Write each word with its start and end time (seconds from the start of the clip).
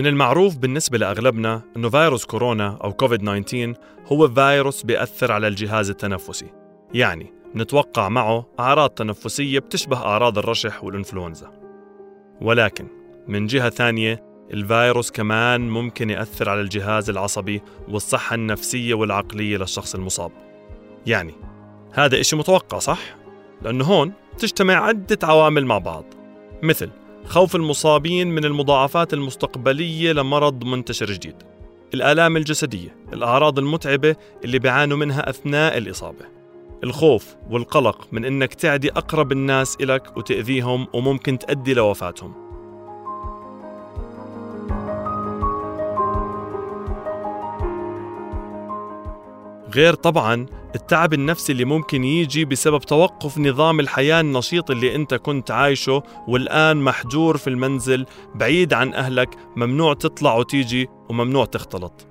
من 0.00 0.06
المعروف 0.06 0.56
بالنسبة 0.56 0.98
لأغلبنا 0.98 1.62
أنه 1.76 1.90
فيروس 1.90 2.24
كورونا 2.24 2.78
أو 2.84 2.92
كوفيد 2.92 3.20
19 3.20 3.74
هو 4.06 4.28
فيروس 4.28 4.82
بيأثر 4.82 5.32
على 5.32 5.48
الجهاز 5.48 5.90
التنفسي. 5.90 6.46
يعني 6.94 7.32
نتوقع 7.54 8.08
معه 8.08 8.46
أعراض 8.60 8.90
تنفسية 8.90 9.58
بتشبه 9.58 9.96
أعراض 9.96 10.38
الرشح 10.38 10.84
والإنفلونزا. 10.84 11.52
ولكن 12.40 12.86
من 13.28 13.46
جهة 13.46 13.70
ثانية 13.70 14.24
الفيروس 14.50 15.10
كمان 15.10 15.70
ممكن 15.70 16.10
يأثر 16.10 16.48
على 16.48 16.60
الجهاز 16.60 17.10
العصبي 17.10 17.62
والصحة 17.88 18.34
النفسية 18.34 18.94
والعقلية 18.94 19.56
للشخص 19.56 19.94
المصاب. 19.94 20.32
يعني 21.06 21.34
هذا 21.92 22.20
إشي 22.20 22.36
متوقع 22.36 22.78
صح؟ 22.78 23.00
لأنه 23.62 23.84
هون 23.84 24.12
تجتمع 24.38 24.74
عدة 24.74 25.18
عوامل 25.22 25.66
مع 25.66 25.78
بعض. 25.78 26.04
مثل 26.62 26.90
خوف 27.26 27.56
المصابين 27.56 28.28
من 28.28 28.44
المضاعفات 28.44 29.14
المستقبلية 29.14 30.12
لمرض 30.12 30.64
منتشر 30.64 31.06
جديد. 31.06 31.34
الآلام 31.94 32.36
الجسدية 32.36 32.96
الأعراض 33.12 33.58
المتعبة 33.58 34.16
اللي 34.44 34.58
بيعانوا 34.58 34.96
منها 34.96 35.30
أثناء 35.30 35.78
الإصابة. 35.78 36.24
الخوف 36.84 37.36
والقلق 37.50 38.08
من 38.12 38.24
أنك 38.24 38.54
تعدي 38.54 38.90
أقرب 38.90 39.32
الناس 39.32 39.76
إلك 39.80 40.16
وتأذيهم 40.16 40.86
وممكن 40.92 41.38
تؤدي 41.38 41.74
لوفاتهم. 41.74 42.49
غير 49.74 49.94
طبعا 49.94 50.46
التعب 50.74 51.14
النفسي 51.14 51.52
اللي 51.52 51.64
ممكن 51.64 52.04
يجي 52.04 52.44
بسبب 52.44 52.80
توقف 52.80 53.38
نظام 53.38 53.80
الحياة 53.80 54.20
النشيط 54.20 54.70
اللي 54.70 54.94
انت 54.94 55.14
كنت 55.14 55.50
عايشه 55.50 56.02
والآن 56.28 56.76
محجور 56.76 57.36
في 57.36 57.50
المنزل 57.50 58.06
بعيد 58.34 58.72
عن 58.72 58.94
أهلك 58.94 59.28
ممنوع 59.56 59.94
تطلع 59.94 60.34
وتيجي 60.34 60.88
وممنوع 61.08 61.44
تختلط. 61.44 62.06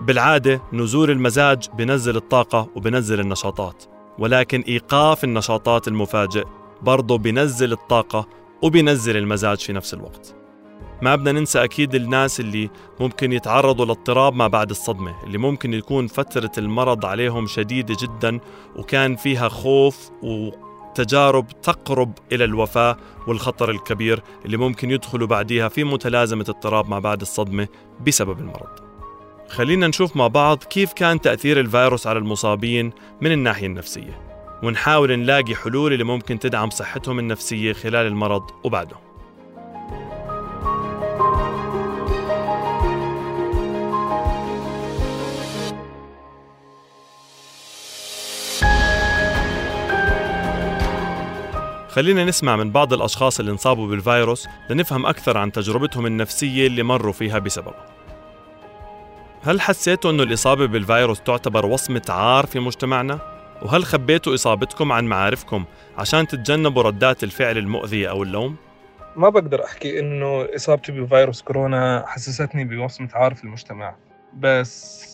بالعادة 0.00 0.62
نزول 0.72 1.10
المزاج 1.10 1.68
بنزل 1.78 2.16
الطاقة 2.16 2.68
وبنزل 2.76 3.20
النشاطات 3.20 3.84
ولكن 4.18 4.60
إيقاف 4.60 5.24
النشاطات 5.24 5.88
المفاجئ 5.88 6.44
برضه 6.82 7.18
بنزل 7.18 7.72
الطاقة 7.72 8.28
وبنزل 8.62 9.16
المزاج 9.16 9.58
في 9.58 9.72
نفس 9.72 9.94
الوقت. 9.94 10.41
ما 11.02 11.16
بدنا 11.16 11.32
ننسى 11.32 11.64
أكيد 11.64 11.94
الناس 11.94 12.40
اللي 12.40 12.70
ممكن 13.00 13.32
يتعرضوا 13.32 13.86
لاضطراب 13.86 14.34
ما 14.34 14.46
بعد 14.46 14.70
الصدمة 14.70 15.14
اللي 15.24 15.38
ممكن 15.38 15.74
يكون 15.74 16.06
فترة 16.06 16.50
المرض 16.58 17.06
عليهم 17.06 17.46
شديدة 17.46 17.96
جدا 18.00 18.40
وكان 18.76 19.16
فيها 19.16 19.48
خوف 19.48 20.10
وتجارب 20.22 21.46
تقرب 21.62 22.12
إلى 22.32 22.44
الوفاة 22.44 22.96
والخطر 23.28 23.70
الكبير 23.70 24.22
اللي 24.44 24.56
ممكن 24.56 24.90
يدخلوا 24.90 25.26
بعديها 25.26 25.68
في 25.68 25.84
متلازمة 25.84 26.44
اضطراب 26.48 26.88
ما 26.88 26.98
بعد 26.98 27.20
الصدمة 27.20 27.68
بسبب 28.06 28.38
المرض. 28.38 28.78
خلينا 29.48 29.86
نشوف 29.86 30.16
مع 30.16 30.26
بعض 30.26 30.64
كيف 30.64 30.92
كان 30.92 31.20
تأثير 31.20 31.60
الفيروس 31.60 32.06
على 32.06 32.18
المصابين 32.18 32.92
من 33.20 33.32
الناحية 33.32 33.66
النفسية 33.66 34.20
ونحاول 34.62 35.16
نلاقي 35.16 35.54
حلول 35.54 35.92
اللي 35.92 36.04
ممكن 36.04 36.38
تدعم 36.38 36.70
صحتهم 36.70 37.18
النفسية 37.18 37.72
خلال 37.72 38.06
المرض 38.06 38.50
وبعده. 38.64 39.11
خلينا 51.92 52.24
نسمع 52.24 52.56
من 52.56 52.70
بعض 52.70 52.92
الأشخاص 52.92 53.40
اللي 53.40 53.52
انصابوا 53.52 53.88
بالفيروس 53.88 54.48
لنفهم 54.70 55.06
أكثر 55.06 55.38
عن 55.38 55.52
تجربتهم 55.52 56.06
النفسية 56.06 56.66
اللي 56.66 56.82
مروا 56.82 57.12
فيها 57.12 57.38
بسببه 57.38 57.74
هل 59.42 59.60
حسيتوا 59.60 60.10
أنه 60.10 60.22
الإصابة 60.22 60.66
بالفيروس 60.66 61.20
تعتبر 61.20 61.66
وصمة 61.66 62.02
عار 62.08 62.46
في 62.46 62.60
مجتمعنا؟ 62.60 63.18
وهل 63.62 63.84
خبيتوا 63.84 64.34
إصابتكم 64.34 64.92
عن 64.92 65.04
معارفكم 65.04 65.64
عشان 65.98 66.26
تتجنبوا 66.26 66.82
ردات 66.82 67.24
الفعل 67.24 67.58
المؤذية 67.58 68.10
أو 68.10 68.22
اللوم؟ 68.22 68.56
ما 69.16 69.28
بقدر 69.28 69.64
أحكي 69.64 70.00
إنه 70.00 70.48
إصابتي 70.56 70.92
بفيروس 70.92 71.42
كورونا 71.42 72.04
حسستني 72.06 72.64
بوصمة 72.64 73.08
عار 73.14 73.34
في 73.34 73.44
المجتمع 73.44 73.96
بس 74.34 75.08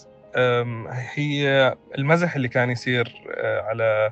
هي 1.14 1.75
المزح 1.98 2.36
اللي 2.36 2.48
كان 2.48 2.70
يصير 2.70 3.14
آه، 3.31 3.60
على 3.60 4.10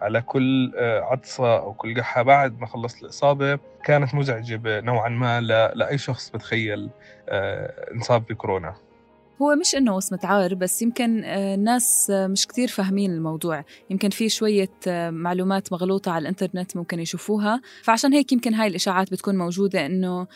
على 0.00 0.22
كل 0.22 0.72
آه، 0.76 1.00
عطسة 1.00 1.58
أو 1.58 1.74
كل 1.74 2.00
قحة. 2.00 2.22
بعد 2.22 2.60
ما 2.60 2.66
خلصت 2.66 3.02
الإصابة 3.02 3.58
كانت 3.84 4.14
مزعجة 4.14 4.60
نوعا 4.64 5.08
ما 5.08 5.40
لأي 5.74 5.98
شخص 5.98 6.30
بتخيل 6.30 6.90
آه، 7.28 7.92
انصاب 7.94 8.26
بكورونا. 8.26 8.74
هو 9.42 9.54
مش 9.54 9.74
إنه 9.74 9.96
وصمة 9.96 10.18
عار 10.24 10.54
بس 10.54 10.82
يمكن 10.82 11.24
آه، 11.24 11.54
الناس 11.54 12.10
مش 12.10 12.46
كتير 12.46 12.68
فاهمين 12.68 13.10
الموضوع. 13.12 13.64
يمكن 13.90 14.10
في 14.10 14.28
شوية 14.28 14.70
معلومات 15.10 15.72
مغلوطة 15.72 16.12
على 16.12 16.22
الإنترنت 16.22 16.76
ممكن 16.76 17.00
يشوفوها. 17.00 17.60
فعشان 17.82 18.12
هيك 18.12 18.32
يمكن 18.32 18.54
هاي 18.54 18.68
الإشاعات 18.68 19.10
بتكون 19.12 19.38
موجودة 19.38 19.86
إنه 19.86 20.26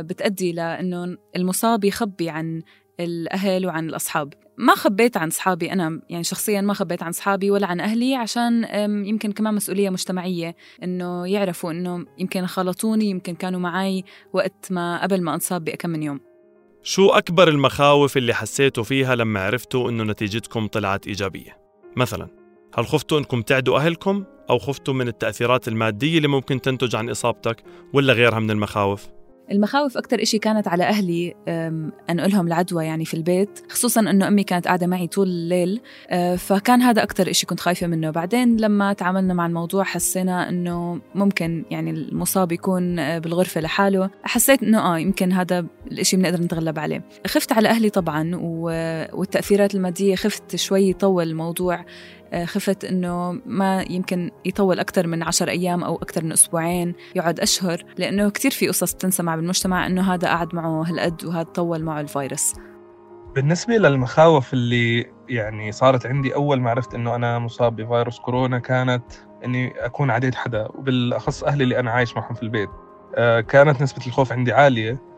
بتأدي 0.00 0.52
لإنه 0.52 1.16
المصاب 1.36 1.84
يخبي 1.84 2.30
عن 2.30 2.62
الأهل 3.00 3.66
وعن 3.66 3.88
الأصحاب. 3.88 4.43
ما 4.58 4.74
خبيت 4.74 5.16
عن 5.16 5.30
صحابي 5.30 5.72
أنا 5.72 6.00
يعني 6.08 6.24
شخصيا 6.24 6.60
ما 6.60 6.74
خبيت 6.74 7.02
عن 7.02 7.12
صحابي 7.12 7.50
ولا 7.50 7.66
عن 7.66 7.80
أهلي 7.80 8.14
عشان 8.14 8.66
يمكن 9.06 9.32
كمان 9.32 9.54
مسؤولية 9.54 9.90
مجتمعية 9.90 10.56
إنه 10.82 11.26
يعرفوا 11.26 11.70
إنه 11.70 12.06
يمكن 12.18 12.46
خلطوني 12.46 13.04
يمكن 13.04 13.34
كانوا 13.34 13.60
معي 13.60 14.04
وقت 14.32 14.66
ما 14.70 15.02
قبل 15.02 15.22
ما 15.22 15.34
أنصاب 15.34 15.64
بأكم 15.64 15.90
من 15.90 16.02
يوم 16.02 16.20
شو 16.82 17.08
أكبر 17.08 17.48
المخاوف 17.48 18.16
اللي 18.16 18.34
حسيتوا 18.34 18.84
فيها 18.84 19.14
لما 19.14 19.40
عرفتوا 19.40 19.90
إنه 19.90 20.04
نتيجتكم 20.04 20.66
طلعت 20.66 21.06
إيجابية؟ 21.06 21.58
مثلا 21.96 22.28
هل 22.74 22.86
خفتوا 22.86 23.18
إنكم 23.18 23.42
تعدوا 23.42 23.78
أهلكم 23.78 24.24
أو 24.50 24.58
خفتوا 24.58 24.94
من 24.94 25.08
التأثيرات 25.08 25.68
المادية 25.68 26.16
اللي 26.16 26.28
ممكن 26.28 26.60
تنتج 26.60 26.96
عن 26.96 27.10
إصابتك 27.10 27.62
ولا 27.92 28.12
غيرها 28.12 28.38
من 28.38 28.50
المخاوف؟ 28.50 29.08
المخاوف 29.50 29.96
أكثر 29.96 30.22
إشي 30.22 30.38
كانت 30.38 30.68
على 30.68 30.84
أهلي 30.84 31.34
أنقلهم 32.10 32.46
العدوى 32.46 32.84
يعني 32.84 33.04
في 33.04 33.14
البيت 33.14 33.60
خصوصا 33.68 34.00
أنه 34.00 34.28
أمي 34.28 34.44
كانت 34.44 34.66
قاعدة 34.66 34.86
معي 34.86 35.06
طول 35.06 35.28
الليل 35.28 35.80
فكان 36.36 36.82
هذا 36.82 37.02
أكثر 37.02 37.30
إشي 37.30 37.46
كنت 37.46 37.60
خايفة 37.60 37.86
منه. 37.86 38.10
بعدين 38.10 38.56
لما 38.56 38.92
تعاملنا 38.92 39.34
مع 39.34 39.46
الموضوع 39.46 39.84
حسينا 39.84 40.48
أنه 40.48 41.00
ممكن 41.14 41.64
يعني 41.70 41.90
المصاب 41.90 42.52
يكون 42.52 42.96
بالغرفة 43.18 43.60
لحاله. 43.60 44.10
حسيت 44.22 44.62
أنه 44.62 44.78
آه 44.78 44.98
يمكن 44.98 45.32
هذا 45.32 45.66
الإشي 45.92 46.16
بنقدر 46.16 46.42
نتغلب 46.42 46.78
عليه. 46.78 47.04
خفت 47.26 47.52
على 47.52 47.68
أهلي 47.68 47.90
طبعا 47.90 48.30
والتأثيرات 49.12 49.74
المادية 49.74 50.14
خفت 50.14 50.56
شوي 50.56 50.90
يطول 50.90 51.28
الموضوع. 51.28 51.84
خفت 52.44 52.84
إنه 52.84 53.32
ما 53.46 53.84
يمكن 53.90 54.30
يطول 54.44 54.80
أكثر 54.80 55.06
من 55.06 55.22
عشر 55.22 55.48
أيام 55.48 55.84
أو 55.84 55.96
أكثر 55.96 56.24
من 56.24 56.32
أسبوعين 56.32 56.94
يقعد 57.14 57.40
أشهر 57.40 57.84
لأنه 57.98 58.30
كثير 58.30 58.50
في 58.50 58.68
قصص 58.68 58.94
تنسمع 58.94 59.36
بالمجتمع 59.36 59.86
إنه 59.86 60.14
هذا 60.14 60.28
قعد 60.28 60.54
معه 60.54 60.82
هالقد 60.82 61.24
وهذا 61.24 61.42
طول 61.42 61.82
معه 61.82 62.00
الفيروس. 62.00 62.54
بالنسبة 63.34 63.74
للمخاوف 63.74 64.52
اللي 64.52 65.06
يعني 65.28 65.72
صارت 65.72 66.06
عندي 66.06 66.34
أول 66.34 66.60
ما 66.60 66.70
عرفت 66.70 66.94
إنه 66.94 67.14
أنا 67.14 67.38
مصاب 67.38 67.76
بفيروس 67.76 68.18
كورونا 68.18 68.58
كانت 68.58 69.04
إني 69.44 69.72
أكون 69.84 70.10
عديت 70.10 70.34
حدا 70.34 70.68
وبالأخص 70.74 71.44
أهلي 71.44 71.64
اللي 71.64 71.78
أنا 71.78 71.90
عايش 71.90 72.16
معهم 72.16 72.34
في 72.34 72.42
البيت. 72.42 72.68
آه، 73.14 73.40
كانت 73.40 73.82
نسبة 73.82 74.06
الخوف 74.06 74.32
عندي 74.32 74.52
عالية. 74.52 75.13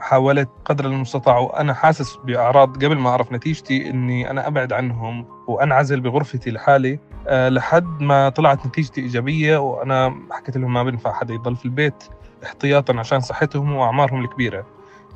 حاولت 0.00 0.48
قدر 0.64 0.84
المستطاع 0.86 1.38
وأنا 1.38 1.74
حاسس 1.74 2.16
بأعراض 2.16 2.84
قبل 2.84 2.96
ما 2.98 3.10
أعرف 3.10 3.32
نتيجتي 3.32 3.90
إني 3.90 4.30
أنا 4.30 4.46
أبعد 4.46 4.72
عنهم 4.72 5.26
وأنعزل 5.48 6.00
بغرفتي 6.00 6.50
لحالي. 6.50 6.98
آه، 7.28 7.48
لحد 7.48 8.00
ما 8.00 8.28
طلعت 8.28 8.66
نتيجتي 8.66 9.00
إيجابية 9.00 9.56
وأنا 9.58 10.14
حكيت 10.30 10.56
لهم 10.56 10.72
ما 10.72 10.82
بينفع 10.82 11.12
حدا 11.12 11.34
يضل 11.34 11.56
في 11.56 11.64
البيت 11.64 12.04
احتياطا 12.44 12.98
عشان 12.98 13.20
صحتهم 13.20 13.72
وأعمارهم 13.72 14.24
الكبيرة. 14.24 14.66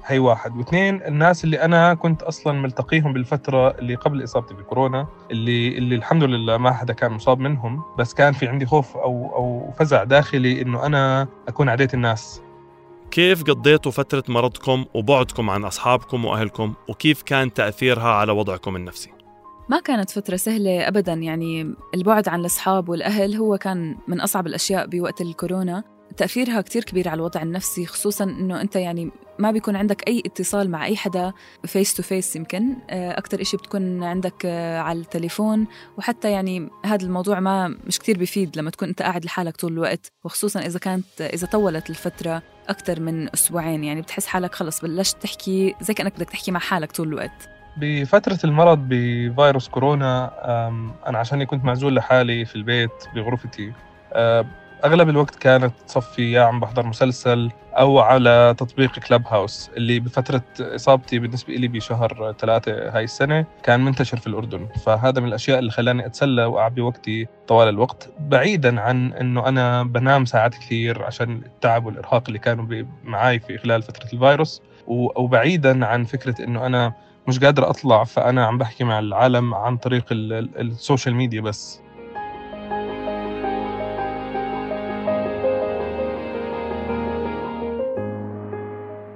هي 0.06 0.19
واحد. 0.19 0.56
واثنين 0.56 1.02
الناس 1.02 1.44
اللي 1.44 1.64
أنا 1.64 1.94
كنت 1.94 2.22
أصلا 2.22 2.52
ملتقيهم 2.52 3.12
بالفترة 3.12 3.70
اللي 3.70 3.94
قبل 3.94 4.25
إصابتي 4.25 4.54
بكورونا 4.54 5.06
اللي 5.31 5.78
اللي 5.78 5.94
الحمد 5.94 6.22
لله 6.25 6.56
ما 6.56 6.72
حدا 6.72 6.93
كان 6.93 7.12
مصاب 7.12 7.38
منهم 7.40 7.82
بس 7.98 8.14
كان 8.14 8.32
في 8.32 8.48
عندي 8.48 8.66
خوف 8.66 8.96
أو 8.96 9.32
أو 9.36 9.70
فزع 9.78 10.04
داخلي 10.04 10.62
إنه 10.62 10.86
أنا 10.86 11.28
أكون 11.48 11.69
عديت 11.69 11.94
الناس. 11.94 12.43
كيف 13.10 13.44
قضيتوا 13.44 13.92
فترة 13.92 14.24
مرضكم 14.28 14.84
وبعدكم 14.94 15.50
عن 15.50 15.64
أصحابكم 15.64 16.24
وأهلكم 16.24 16.74
وكيف 16.88 17.22
كان 17.22 17.52
تأثيرها 17.52 18.08
على 18.08 18.32
وضعكم 18.32 18.76
النفسي؟ 18.76 19.10
ما 19.68 19.80
كانت 19.80 20.10
فترة 20.10 20.36
سهلة 20.36 20.88
أبدا 20.88 21.12
يعني 21.12 21.74
البعد 21.94 22.28
عن 22.28 22.40
الأصحاب 22.40 22.88
والأهل 22.88 23.34
هو 23.34 23.58
كان 23.58 23.96
من 24.08 24.20
أصعب 24.20 24.46
الأشياء 24.46 24.86
بوقت 24.86 25.20
الكورونا 25.20 25.84
تأثيرها 26.16 26.60
كتير 26.60 26.84
كبير 26.84 27.08
على 27.08 27.18
الوضع 27.18 27.42
النفسي 27.42 27.86
خصوصا 27.86 28.24
إنه 28.24 28.60
أنت 28.60 28.76
يعني 28.76 29.10
ما 29.38 29.50
بيكون 29.50 29.76
عندك 29.76 30.08
أي 30.08 30.22
اتصال 30.26 30.70
مع 30.70 30.84
أي 30.86 30.96
حدا 30.96 31.32
face 31.64 31.94
to 31.94 32.02
face 32.02 32.37
يمكن. 32.36 32.76
آه، 32.90 33.18
أكتر 33.18 33.40
إشي 33.40 33.56
بتكون 33.56 34.02
عندك 34.02 34.34
آه، 34.44 34.78
على 34.78 34.98
التليفون. 34.98 35.66
وحتى 35.98 36.30
يعني 36.30 36.68
هذا 36.84 37.04
الموضوع 37.04 37.40
ما 37.40 37.68
مش 37.68 37.98
كتير 37.98 38.18
بيفيد 38.18 38.58
لما 38.58 38.70
تكون 38.70 38.88
أنت 38.88 39.02
قاعد 39.02 39.24
لحالك 39.24 39.56
طول 39.56 39.72
الوقت. 39.72 40.12
وخصوصا 40.24 40.60
إذا 40.60 40.78
كانت 40.78 41.20
إذا 41.20 41.46
طولت 41.46 41.90
الفترة 41.90 42.42
أكتر 42.68 43.00
من 43.00 43.28
أسبوعين 43.34 43.84
يعني 43.84 44.00
بتحس 44.00 44.26
حالك 44.26 44.54
خلص 44.54 44.80
بلشت 44.80 45.22
تحكي 45.22 45.74
زي 45.80 45.94
كأنك 45.94 46.14
بدك 46.16 46.30
تحكي 46.30 46.50
مع 46.50 46.60
حالك 46.60 46.92
طول 46.92 47.08
الوقت. 47.08 47.48
بفترة 47.76 48.38
المرض 48.44 48.78
بفيروس 48.88 49.68
كورونا 49.68 50.32
أنا 51.06 51.18
عشاني 51.18 51.46
كنت 51.46 51.64
معزول 51.64 51.94
لحالي 51.96 52.44
في 52.44 52.56
البيت 52.56 52.90
بغرفتي 53.14 53.72
أغلب 54.85 55.09
الوقت 55.09 55.35
كانت 55.35 55.73
تصفي 55.87 56.32
يا 56.32 56.43
عم 56.43 56.61
بحضر 56.61 56.87
مسلسل 56.87 57.50
أو 57.73 57.99
على 57.99 58.55
تطبيق 58.59 58.99
كلاب 58.99 59.27
هاوس 59.27 59.71
اللي 59.77 60.00
بفترة 60.00 60.43
إصابتي 60.61 61.19
بالنسبة 61.19 61.55
لي 61.55 61.69
بشهر 61.69 62.35
ثلاثة 62.38 62.73
هاي 62.97 63.05
السنة 63.05 63.44
كان 63.62 63.81
منتشر 63.85 64.17
في 64.17 64.27
الأردن. 64.27 64.67
فهذا 64.87 65.21
من 65.21 65.29
الأشياء 65.29 65.59
اللي 65.59 65.71
خلاني 65.71 66.06
أتسلى 66.06 66.44
وأعبي 66.44 66.81
وقتي 66.81 67.27
طوال 67.49 67.69
الوقت 67.69 68.09
بعيدا 68.21 68.81
عن 68.81 69.12
إنه 69.12 69.49
أنا 69.49 69.82
بنام 69.82 70.25
ساعات 70.25 70.55
كثير 70.55 71.03
عشان 71.05 71.43
التعب 71.47 71.87
والإرهاق 71.87 72.23
اللي 72.27 72.38
كانوا 72.38 72.85
معي 73.05 73.38
في 73.38 73.59
خلال 73.59 73.82
فترة 73.82 74.09
الفيروس 74.12 74.62
وبعيدا 74.87 75.87
عن 75.87 76.05
فكرة 76.05 76.44
إنه 76.44 76.67
أنا 76.67 76.93
مش 77.29 77.38
قادر 77.38 77.71
أطلع 77.71 78.05
فأنا 78.05 78.47
عم 78.47 78.59
بحكي 78.59 78.85
مع 78.85 78.99
العالم 78.99 79.55
عن 79.55 79.77
طريق 79.77 80.05
ال 80.11 80.25
social 80.25 81.14
media 81.14 81.40
بس. 81.41 81.81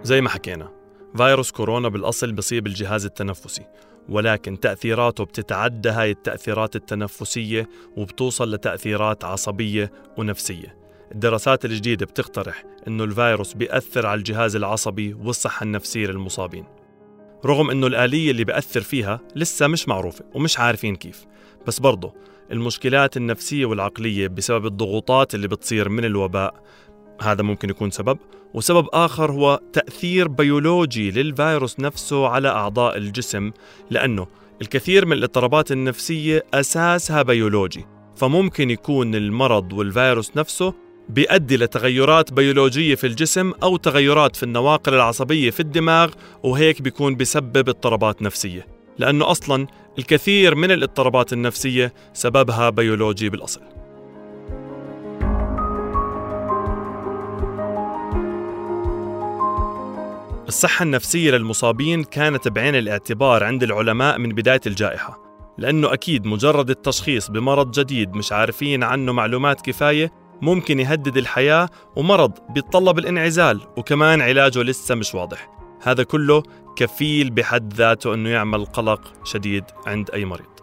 زي 0.04 0.20
ما 0.20 0.28
حكينا 0.28 0.70
فيروس 1.16 1.50
كورونا 1.50 1.88
بالأصل 1.88 2.32
بصيب 2.32 2.66
الجهاز 2.66 3.04
التنفسي 3.04 3.62
ولكن 4.08 4.60
تأثيراته 4.60 5.24
بتتعدى 5.24 5.88
هاي 5.88 6.10
التأثيرات 6.10 6.76
التنفسية 6.76 7.68
وبتوصل 7.96 8.54
لتأثيرات 8.54 9.24
عصبية 9.24 9.92
ونفسية. 10.18 10.76
الدراسات 11.12 11.64
الجديدة 11.64 12.06
بتقترح 12.06 12.64
أنه 12.88 13.04
الفيروس 13.04 13.54
بيأثر 13.54 14.06
على 14.06 14.18
الجهاز 14.18 14.56
العصبي 14.56 15.14
والصحة 15.14 15.64
النفسية 15.64 16.06
للمصابين. 16.06 16.64
رغم 17.44 17.70
أنه 17.70 17.86
الآلية 17.86 18.30
اللي 18.30 18.44
بيأثر 18.44 18.80
فيها 18.80 19.20
لسه 19.36 19.66
مش 19.66 19.88
معروفة 19.88 20.24
ومش 20.34 20.58
عارفين 20.58 20.96
كيف 20.96 21.26
بس 21.66 21.80
برضه 21.80 22.14
المشكلات 22.52 23.16
النفسية 23.16 23.66
والعقلية 23.66 24.28
بسبب 24.28 24.66
الضغوطات 24.66 25.34
اللي 25.34 25.48
بتصير 25.48 25.88
من 25.88 26.04
الوباء 26.04 26.54
هذا 27.20 27.42
ممكن 27.42 27.70
يكون 27.70 27.90
سبب. 27.90 28.18
وسبب 28.54 28.88
آخر 28.92 29.32
هو 29.32 29.60
تأثير 29.72 30.28
بيولوجي 30.28 31.10
للفيروس 31.10 31.80
نفسه 31.80 32.28
على 32.28 32.48
أعضاء 32.48 32.96
الجسم 32.96 33.50
لأنه 33.90 34.26
الكثير 34.62 35.06
من 35.06 35.12
الاضطرابات 35.12 35.72
النفسية 35.72 36.44
أساسها 36.54 37.22
بيولوجي. 37.22 37.84
فممكن 38.16 38.70
يكون 38.70 39.14
المرض 39.14 39.72
والفيروس 39.72 40.36
نفسه 40.36 40.74
بيؤدي 41.08 41.56
لتغيرات 41.56 42.32
بيولوجية 42.32 42.94
في 42.94 43.06
الجسم 43.06 43.52
أو 43.62 43.76
تغيرات 43.76 44.36
في 44.36 44.42
النواقل 44.42 44.94
العصبية 44.94 45.50
في 45.50 45.60
الدماغ 45.60 46.12
وهيك 46.42 46.82
بيكون 46.82 47.16
بسبب 47.16 47.68
اضطرابات 47.68 48.22
نفسية. 48.22 48.66
لأنه 48.98 49.30
أصلا 49.30 49.66
الكثير 49.98 50.54
من 50.54 50.70
الاضطرابات 50.70 51.32
النفسية 51.32 51.92
سببها 52.12 52.70
بيولوجي 52.70 53.28
بالأصل. 53.28 53.60
الصحة 60.48 60.82
النفسية 60.82 61.30
للمصابين 61.30 62.04
كانت 62.04 62.48
بعين 62.48 62.74
الاعتبار 62.74 63.44
عند 63.44 63.62
العلماء 63.62 64.18
من 64.18 64.28
بداية 64.28 64.60
الجائحة 64.66 65.24
لأنه 65.58 65.92
أكيد 65.92 66.26
مجرد 66.26 66.70
التشخيص 66.70 67.30
بمرض 67.30 67.70
جديد 67.70 68.14
مش 68.14 68.32
عارفين 68.32 68.82
عنه 68.82 69.12
معلومات 69.12 69.60
كفاية 69.60 70.12
ممكن 70.42 70.80
يهدد 70.80 71.16
الحياة 71.16 71.68
ومرض 71.96 72.32
بيتطلب 72.50 72.98
الانعزال 72.98 73.60
وكمان 73.76 74.20
علاجه 74.20 74.62
لسه 74.62 74.94
مش 74.94 75.14
واضح. 75.14 75.50
هذا 75.82 76.02
كله 76.02 76.42
كفيل 76.76 77.30
بحد 77.30 77.74
ذاته 77.74 78.14
أنه 78.14 78.28
يعمل 78.28 78.64
قلق 78.64 79.12
شديد 79.24 79.64
عند 79.86 80.10
أي 80.10 80.24
مريض. 80.24 80.54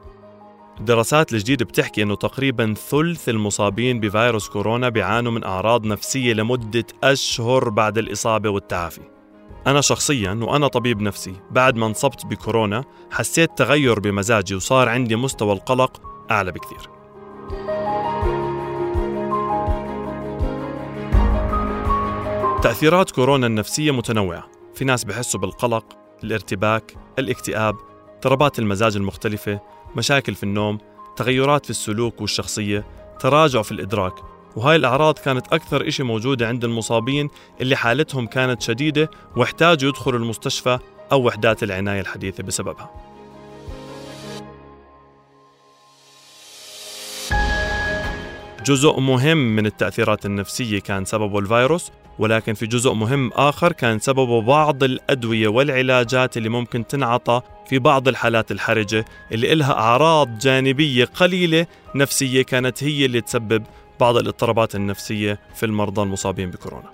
الدراسات 0.80 1.34
الجديدة 1.34 1.66
بتحكي 1.66 2.04
أنه 2.04 2.16
تقريبا 2.16 2.74
ثلث 2.74 3.30
المصابين 3.30 4.00
بفيروس 4.00 4.50
كورونا 4.50 4.90
بيعانوا 4.90 5.32
من 5.32 5.44
أعراض 5.44 5.86
نفسية 5.86 6.34
لمدة 6.34 6.86
أشهر 7.04 7.70
بعد 7.70 7.98
الإصابة 7.98 8.50
والتعافي. 8.50 9.21
أنا 9.68 9.82
شخصيا 9.82 10.40
وأنا 10.42 10.68
طبيب 10.68 11.02
نفسي 11.02 11.34
بعد 11.52 11.76
ما 11.76 11.86
انصبت 11.86 12.26
بكورونا 12.26 12.84
حسيت 13.12 13.58
تغير 13.58 14.00
بمزاجي 14.00 14.56
وصار 14.56 14.90
عندي 14.90 15.16
مستوى 15.16 15.54
القلق 15.54 16.02
أعلى 16.32 16.52
بكثير. 16.52 16.90
تأثيرات 22.62 23.12
كورونا 23.12 23.48
النفسية 23.48 23.92
متنوعة. 23.92 24.48
في 24.74 24.86
ناس 24.86 25.04
بحسوا 25.04 25.40
بالقلق 25.40 25.86
الارتباك 26.24 26.94
الاكتئاب 27.20 27.76
اضطرابات 28.16 28.60
المزاج 28.60 28.96
المختلفة 28.96 29.60
مشاكل 29.96 30.36
في 30.36 30.44
النوم 30.44 30.78
تغيرات 31.16 31.66
في 31.66 31.70
السلوك 31.70 32.22
والشخصية 32.22 32.86
تراجع 33.20 33.62
في 33.62 33.72
الإدراك. 33.72 34.31
وهاي 34.56 34.76
الأعراض 34.76 35.20
كانت 35.20 35.54
أكثر 35.54 35.88
إشي 35.88 36.04
موجودة 36.04 36.48
عند 36.48 36.64
المصابين 36.64 37.30
اللي 37.62 37.76
حالتهم 37.76 38.28
كانت 38.28 38.62
شديدة 38.62 39.10
واحتاجوا 39.36 39.90
يدخلوا 39.90 40.20
المستشفى 40.20 40.80
أو 41.12 41.26
وحدات 41.26 41.64
العناية 41.64 42.02
الحديثة 42.02 42.44
بسببها. 42.44 42.92
جزء 48.66 49.00
مهم 49.00 49.56
من 49.56 49.66
التأثيرات 49.66 50.26
النفسية 50.26 50.80
كان 50.80 51.06
سببه 51.06 51.40
الفيروس 51.40 51.92
ولكن 52.20 52.54
في 52.54 52.66
جزء 52.68 52.94
مهم 52.94 53.32
آخر 53.34 53.72
كان 53.72 54.00
سببه 54.00 54.42
بعض 54.42 54.84
الأدوية 54.84 55.48
والعلاجات 55.48 56.38
اللي 56.38 56.50
ممكن 56.50 56.88
تنعطى 56.88 57.42
في 57.70 57.80
بعض 57.80 58.08
الحالات 58.08 58.52
الحرجة 58.52 59.06
اللي 59.32 59.54
إلها 59.54 59.74
أعراض 59.74 60.38
جانبية 60.38 61.06
قليلة 61.06 61.66
نفسية 61.96 62.42
كانت 62.42 62.84
هي 62.84 63.06
اللي 63.06 63.22
تسبب 63.22 63.64
بعض 64.02 64.18
الاضطرابات 64.18 64.76
النفسية 64.76 65.40
في 65.56 65.66
المرضى 65.66 66.02
المصابين 66.02 66.52
بكورونا. 66.52 66.92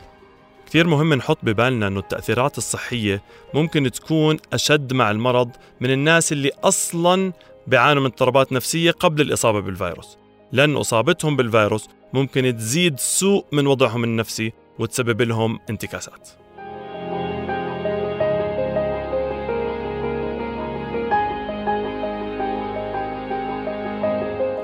كثير 0.68 0.88
مهم 0.88 1.14
نحط 1.14 1.38
ببالنا 1.44 1.88
أنه 1.88 2.00
التأثيرات 2.00 2.58
الصحية 2.58 3.22
ممكن 3.54 3.92
تكون 3.92 4.38
أشد 4.54 4.94
مع 4.94 5.12
المرض 5.12 5.52
من 5.82 5.92
الناس 5.92 6.32
اللي 6.32 6.52
أصلاً 6.64 7.34
بيعانوا 7.68 8.02
من 8.02 8.08
اضطرابات 8.08 8.52
نفسية 8.52 8.92
قبل 8.92 9.22
الإصابة 9.22 9.60
بالفيروس. 9.60 10.18
لأن 10.52 10.76
إصابتهم 10.76 11.36
بالفيروس 11.36 11.90
ممكن 12.14 12.58
تزيد 12.58 13.00
سوء 13.00 13.46
من 13.52 13.68
وضعهم 13.68 14.04
النفسي 14.04 14.54
وتسبب 14.80 15.22
لهم 15.22 15.60
انتكاسات. 15.70 16.30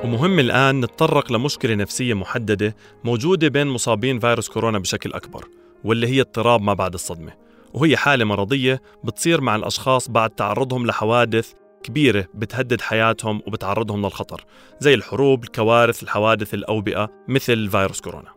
ومهم 0.03 0.39
الآن 0.39 0.81
نتطرق 0.81 1.31
لمشكلة 1.31 1.75
نفسية 1.75 2.13
محددة 2.13 2.75
موجودة 3.03 3.47
بين 3.47 3.67
مصابين 3.67 4.19
فيروس 4.19 4.49
كورونا 4.49 4.79
بشكل 4.79 5.13
أكبر 5.13 5.47
واللي 5.83 6.07
هي 6.07 6.21
اضطراب 6.21 6.61
ما 6.61 6.73
بعد 6.73 6.93
الصدمة. 6.93 7.33
وهي 7.73 7.97
حالة 7.97 8.25
مرضية 8.25 8.81
بتصير 9.03 9.41
مع 9.41 9.55
الأشخاص 9.55 10.09
بعد 10.09 10.29
تعرضهم 10.29 10.87
لحوادث 10.87 11.53
كبيرة 11.83 12.27
بتهدد 12.33 12.81
حياتهم 12.81 13.41
وبتعرضهم 13.47 14.01
للخطر 14.01 14.45
زي 14.79 14.93
الحروب، 14.93 15.43
الكوارث، 15.43 16.03
الحوادث 16.03 16.53
الأوبئة 16.53 17.09
مثل 17.27 17.69
فيروس 17.69 18.01
كورونا. 18.01 18.29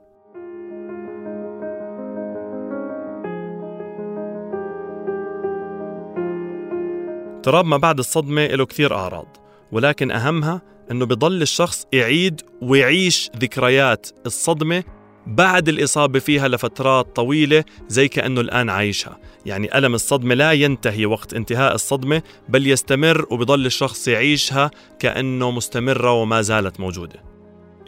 اضطراب 7.36 7.64
ما 7.64 7.76
بعد 7.76 7.98
الصدمة 7.98 8.46
له 8.46 8.66
كثير 8.66 8.94
أعراض 8.94 9.36
ولكن 9.72 10.10
أهمها 10.10 10.75
أنه 10.90 11.06
بضل 11.06 11.42
الشخص 11.42 11.86
يعيد 11.92 12.40
ويعيش 12.62 13.30
ذكريات 13.36 14.06
الصدمة 14.26 14.84
بعد 15.26 15.68
الإصابة 15.68 16.18
فيها 16.18 16.48
لفترات 16.48 17.16
طويلة 17.16 17.64
زي 17.88 18.08
كأنه 18.08 18.40
الآن 18.40 18.70
عايشها. 18.70 19.18
يعني 19.46 19.78
ألم 19.78 19.94
الصدمة 19.94 20.34
لا 20.34 20.52
ينتهي 20.52 21.06
وقت 21.06 21.34
انتهاء 21.34 21.74
الصدمة 21.74 22.22
بل 22.48 22.66
يستمر 22.66 23.26
وبضل 23.30 23.66
الشخص 23.66 24.08
يعيشها 24.08 24.70
كأنه 24.98 25.50
مستمرة 25.50 26.12
وما 26.12 26.42
زالت 26.42 26.80
موجودة. 26.80 27.22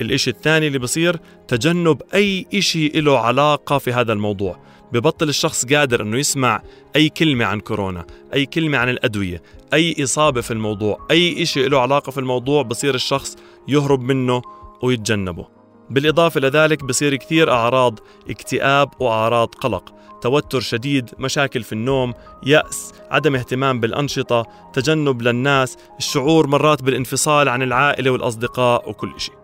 الإشي 0.01 0.31
الثاني 0.31 0.67
اللي 0.67 0.79
بصير 0.79 1.17
تجنب 1.49 2.03
أي 2.15 2.47
إشي 2.55 2.89
له 2.89 3.19
علاقة 3.19 3.79
في 3.79 3.93
هذا 3.93 4.13
الموضوع. 4.13 4.61
ببطل 4.93 5.29
الشخص 5.29 5.67
قادر 5.67 6.03
إنه 6.03 6.19
يسمع 6.19 6.63
أي 6.97 7.09
كلمة 7.09 7.45
عن 7.45 7.61
كورونا 7.61 8.07
أي 8.35 8.47
كلمة 8.47 8.79
عن 8.79 8.89
الأدوية 8.89 9.43
أي 9.75 10.05
إصابة 10.05 10.41
في 10.41 10.51
الموضوع 10.51 11.07
أي 11.11 11.47
شيء 11.47 11.69
له 11.69 11.81
علاقة 11.81 12.11
في 12.11 12.21
الموضوع 12.21 12.63
بصير 12.63 12.95
الشخص 12.95 13.37
يهرب 13.69 14.01
منه 14.01 14.43
ويتجنبه. 14.83 15.47
بالإضافة 15.91 16.41
لذلك 16.41 16.85
بصير 16.85 17.17
كثير 17.17 17.53
أعراض 17.53 17.99
اكتئاب 18.31 18.89
وأعراض 19.01 19.55
قلق 19.55 19.95
توتر 20.23 20.61
شديد 20.61 21.11
مشاكل 21.19 21.63
في 21.63 21.73
النوم 21.73 22.15
يأس 22.47 22.93
عدم 23.11 23.35
اهتمام 23.35 23.81
بالأنشطة 23.81 24.47
تجنب 24.73 25.23
للناس 25.23 25.77
الشعور 25.99 26.47
مرات 26.47 26.83
بالانفصال 26.83 27.49
عن 27.49 27.63
العائلة 27.63 28.11
والأصدقاء 28.11 28.91
وكل 28.91 29.13
شيء 29.21 29.38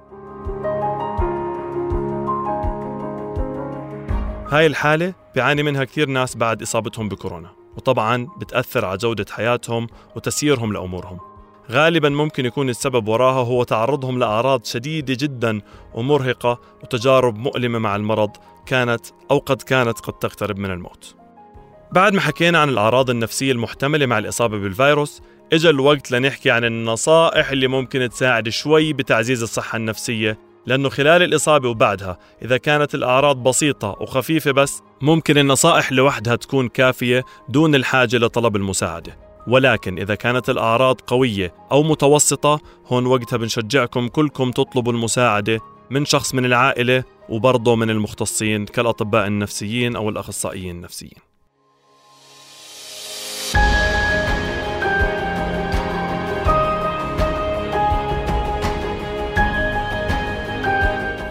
هاي 4.55 4.67
الحالة 4.67 5.15
بيعاني 5.35 5.63
منها 5.63 5.85
كثير 5.85 6.09
ناس 6.09 6.37
بعد 6.37 6.63
إصابتهم 6.63 7.09
بكورونا 7.09 7.51
وطبعا 7.77 8.29
بتأثر 8.41 8.85
على 8.85 8.99
جودة 8.99 9.27
حياتهم 9.31 9.87
وتسييرهم 10.17 10.73
لأمورهم. 10.73 11.19
غالبا 11.71 12.09
ممكن 12.09 12.47
يكون 12.47 12.69
السبب 12.69 13.09
وراها 13.09 13.45
هو 13.45 13.63
تعرضهم 13.63 14.19
لأعراض 14.19 14.65
شديدة 14.65 15.17
جدا 15.21 15.61
ومرهقة 15.95 16.61
وتجارب 16.83 17.39
مؤلمة 17.39 17.79
مع 17.79 17.97
المرض 17.97 18.31
كانت 18.67 19.07
أو 19.31 19.39
قد 19.39 19.63
كانت 19.63 20.01
قد 20.01 20.13
تقترب 20.13 20.59
من 20.59 20.71
الموت. 20.71 21.15
بعد 21.93 22.13
ما 22.13 22.21
حكينا 22.21 22.59
عن 22.59 22.69
الأعراض 22.69 23.11
النفسية 23.11 23.53
المحتملة 23.53 24.07
مع 24.07 24.19
الإصابة 24.19 24.59
بالفيروس 24.59 25.23
إجا 25.53 25.71
الوقت 25.71 26.11
لنحكي 26.11 26.51
عن 26.51 26.65
النصائح 26.65 27.51
اللي 27.51 27.67
ممكن 27.67 28.09
تساعد 28.09 28.49
شوي 28.49 28.93
بتعزيز 28.93 29.43
الصحة 29.43 29.77
النفسية 29.77 30.39
لأنه 30.67 30.89
خلال 30.89 31.23
الإصابة 31.23 31.69
وبعدها 31.69 32.19
إذا 32.43 32.57
كانت 32.57 32.95
الأعراض 32.95 33.43
بسيطة 33.43 33.97
وخفيفة 34.01 34.51
بس 34.51 34.83
ممكن 35.03 35.39
النصائح 35.39 35.93
لوحدها 35.93 36.37
تكون 36.37 36.69
كافية 36.69 37.25
دون 37.49 37.75
الحاجة 37.75 38.17
لطلب 38.17 38.57
المساعدة. 38.57 39.19
ولكن 39.47 39.99
إذا 39.99 40.15
كانت 40.15 40.51
الأعراض 40.51 41.01
قوية 41.01 41.55
أو 41.73 41.83
متوسطة 41.83 42.61
هون 42.87 43.07
وقتها 43.07 43.37
بنشجعكم 43.37 44.09
كلكم 44.09 44.51
تطلبوا 44.51 44.93
المساعدة 44.93 45.61
من 45.91 46.05
شخص 46.05 46.35
من 46.35 46.45
العائلة 46.45 47.05
وبرضه 47.29 47.77
من 47.77 47.91
المختصين 47.91 48.65
كالأطباء 48.65 49.27
النفسيين 49.27 49.97
أو 49.97 50.09
الأخصائيين 50.09 50.77
النفسيين. 50.77 51.34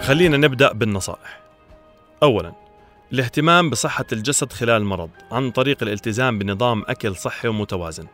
خلينا 0.03 0.37
نبدأ 0.37 0.73
بالنصائح. 0.73 1.41
أولا 2.23 2.53
الاهتمام 3.13 3.69
بصحة 3.69 4.05
الجسد 4.11 4.53
خلال 4.53 4.81
المرض 4.81 5.09
عن 5.31 5.51
طريق 5.51 5.83
الالتزام 5.83 6.39
بنظام 6.39 6.83
أكل 6.87 7.15
صحي 7.15 7.47
ومتوازن. 7.47 8.07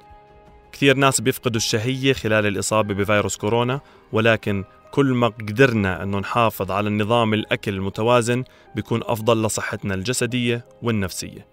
كثير 0.72 0.96
ناس 0.96 1.22
بيفقدوا 1.22 1.58
الشهية 1.58 2.14
خلال 2.14 2.46
الإصابة 2.46 2.94
بفيروس 2.94 3.38
كورونا 3.38 3.82
ولكن 4.12 4.64
كل 4.92 5.06
ما 5.06 5.28
قدرنا 5.28 6.04
أنه 6.04 6.20
نحافظ 6.20 6.72
على 6.72 6.88
النظام 6.88 7.34
الأكل 7.34 7.74
المتوازن 7.74 8.44
بيكون 8.76 9.02
أفضل 9.04 9.46
لصحتنا 9.46 9.94
الجسدية 9.94 10.66
والنفسية. 10.82 11.48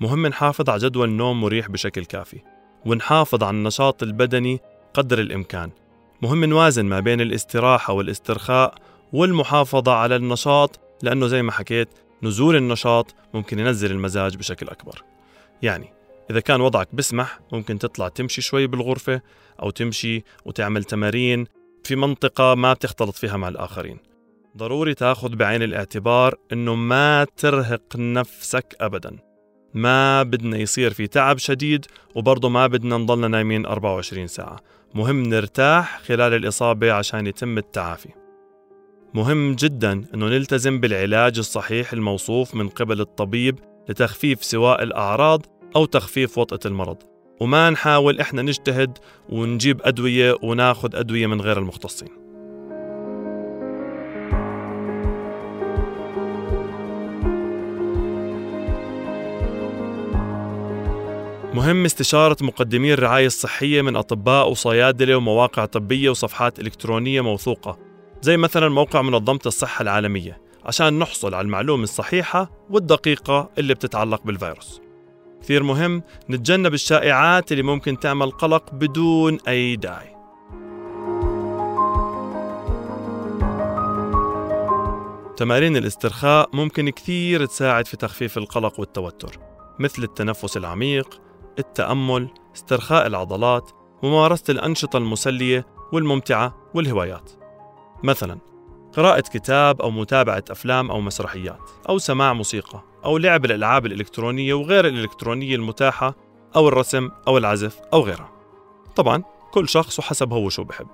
مهم 0.00 0.26
نحافظ 0.26 0.70
على 0.70 0.80
جدول 0.80 1.10
نوم 1.10 1.40
مريح 1.40 1.68
بشكل 1.68 2.04
كافي 2.04 2.40
ونحافظ 2.86 3.42
على 3.42 3.56
النشاط 3.56 4.02
البدني 4.02 4.60
قدر 4.94 5.18
الإمكان. 5.18 5.70
مهم 6.22 6.44
نوازن 6.44 6.84
ما 6.84 7.00
بين 7.00 7.20
الاستراحة 7.20 7.92
والاسترخاء 7.92 8.74
والمحافظة 9.12 9.92
على 9.92 10.16
النشاط 10.16 10.80
لأنه 11.02 11.26
زي 11.26 11.42
ما 11.42 11.52
حكيت 11.52 11.88
نزول 12.22 12.56
النشاط 12.56 13.14
ممكن 13.34 13.58
ينزل 13.58 13.90
المزاج 13.90 14.36
بشكل 14.36 14.68
أكبر. 14.68 15.02
يعني 15.62 15.92
إذا 16.30 16.40
كان 16.40 16.60
وضعك 16.60 16.88
بسمح 16.94 17.40
ممكن 17.52 17.78
تطلع 17.78 18.08
تمشي 18.08 18.42
شوي 18.42 18.66
بالغرفة 18.66 19.20
أو 19.62 19.70
تمشي 19.70 20.24
وتعمل 20.44 20.84
تمارين 20.84 21.46
في 21.84 21.96
منطقة 21.96 22.54
ما 22.54 22.72
بتختلط 22.72 23.14
فيها 23.14 23.36
مع 23.36 23.48
الآخرين. 23.48 23.98
ضروري 24.56 24.94
تاخذ 24.94 25.36
بعين 25.36 25.62
الاعتبار 25.62 26.34
إنه 26.52 26.74
ما 26.74 27.26
ترهق 27.36 27.96
نفسك 27.96 28.76
ابدا. 28.80 29.16
ما 29.74 30.22
بدنا 30.22 30.56
يصير 30.56 30.92
في 30.92 31.06
تعب 31.06 31.38
شديد 31.38 31.86
وبرضه 32.14 32.48
ما 32.48 32.66
بدنا 32.66 32.96
نضلنا 32.96 33.28
نايمين 33.28 33.66
24 33.66 34.26
ساعة. 34.26 34.56
مهم 34.94 35.22
نرتاح 35.22 36.00
خلال 36.02 36.34
الإصابة 36.34 36.92
عشان 36.92 37.26
يتم 37.26 37.58
التعافي. 37.58 38.25
مهم 39.16 39.54
جدا 39.54 40.04
أنه 40.14 40.26
نلتزم 40.26 40.80
بالعلاج 40.80 41.38
الصحيح 41.38 41.92
الموصوف 41.92 42.54
من 42.54 42.68
قبل 42.68 43.00
الطبيب 43.00 43.58
لتخفيف 43.88 44.44
سواء 44.44 44.82
الأعراض 44.82 45.46
أو 45.76 45.84
تخفيف 45.84 46.38
وطأة 46.38 46.58
المرض. 46.66 46.96
وما 47.40 47.70
نحاول 47.70 48.20
إحنا 48.20 48.42
نجتهد 48.42 48.98
ونجيب 49.28 49.80
أدوية 49.84 50.36
وناخذ 50.42 50.96
أدوية 50.96 51.26
من 51.26 51.40
غير 51.40 51.58
المختصين. 51.58 52.08
مهم 61.54 61.84
استشارة 61.84 62.36
مقدمي 62.40 62.92
الرعاية 62.92 63.26
الصحية 63.26 63.82
من 63.82 63.96
أطباء 63.96 64.50
وصيادلة 64.50 65.16
ومواقع 65.16 65.64
طبية 65.64 66.10
وصفحات 66.10 66.58
إلكترونية 66.58 67.20
موثوقة. 67.20 67.85
زي 68.22 68.36
مثلا 68.36 68.68
موقع 68.68 69.02
منظمة 69.02 69.40
الصحة 69.46 69.82
العالمية 69.82 70.40
عشان 70.64 70.98
نحصل 70.98 71.34
على 71.34 71.44
المعلومة 71.44 71.82
الصحيحة 71.82 72.50
والدقيقة 72.70 73.50
اللي 73.58 73.74
بتتعلق 73.74 74.22
بالفيروس. 74.24 74.80
كثير 75.42 75.62
مهم 75.62 76.02
نتجنب 76.30 76.74
الشائعات 76.74 77.52
اللي 77.52 77.62
ممكن 77.62 77.98
تعمل 77.98 78.30
قلق 78.30 78.74
بدون 78.74 79.38
أي 79.48 79.76
داعي. 79.76 80.16
تمارين 85.36 85.76
الاسترخاء 85.76 86.48
ممكن 86.52 86.90
كثير 86.90 87.44
تساعد 87.44 87.86
في 87.86 87.96
تخفيف 87.96 88.38
القلق 88.38 88.80
والتوتر 88.80 89.38
مثل 89.78 90.02
التنفس 90.02 90.56
العميق 90.56 91.20
التأمل 91.58 92.28
استرخاء 92.56 93.06
العضلات 93.06 93.70
ممارسة 94.02 94.44
الأنشطة 94.48 94.96
المسلية 94.96 95.66
والممتعة 95.92 96.70
والهوايات. 96.74 97.45
مثلا 98.02 98.38
قراءة 98.96 99.20
كتاب 99.20 99.82
أو 99.82 99.90
متابعة 99.90 100.44
أفلام 100.50 100.90
أو 100.90 101.00
مسرحيات 101.00 101.70
أو 101.88 101.98
سماع 101.98 102.32
موسيقى 102.32 102.82
أو 103.04 103.18
لعب 103.18 103.44
الألعاب 103.44 103.86
الإلكترونية 103.86 104.54
وغير 104.54 104.86
الإلكترونية 104.86 105.56
المتاحة 105.56 106.14
أو 106.56 106.68
الرسم 106.68 107.10
أو 107.28 107.38
العزف 107.38 107.80
أو 107.92 108.00
غيرها. 108.00 108.30
طبعا 108.96 109.22
كل 109.52 109.68
شخص 109.68 109.98
وحسب 109.98 110.32
هو 110.32 110.48
شو 110.48 110.64
بحب. 110.64 110.86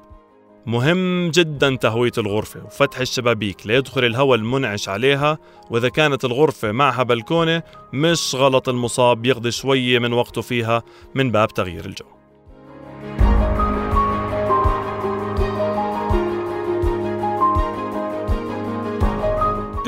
مهم 0.66 1.30
جدا 1.30 1.76
تهوية 1.76 2.12
الغرفة 2.18 2.64
وفتح 2.64 3.00
الشبابيك 3.00 3.66
ليدخل 3.66 4.04
الهواء 4.04 4.38
المنعش 4.38 4.88
عليها 4.88 5.38
وإذا 5.70 5.88
كانت 5.88 6.24
الغرفة 6.24 6.72
معها 6.72 7.02
بلكونة 7.02 7.62
مش 7.92 8.34
غلط 8.34 8.68
المصاب 8.68 9.26
يقضي 9.26 9.50
شوية 9.50 9.98
من 9.98 10.12
وقته 10.12 10.42
فيها 10.42 10.82
من 11.14 11.30
باب 11.30 11.48
تغيير 11.48 11.84
الجو. 11.84 12.06